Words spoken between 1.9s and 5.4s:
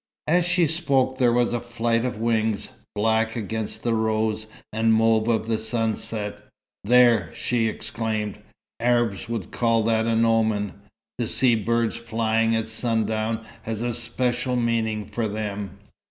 of wings, black against the rose and mauve